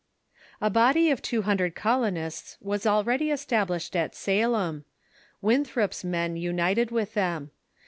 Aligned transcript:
A 0.59 0.71
body 0.71 1.11
of 1.11 1.21
two 1.21 1.43
hundred 1.43 1.75
colonists 1.75 2.57
was 2.59 2.87
already 2.87 3.29
established 3.29 3.95
at 3.95 4.15
Salem. 4.15 4.83
Winthrop's 5.43 6.03
men 6.03 6.35
united 6.35 6.89
with 6.89 7.13
them. 7.13 7.51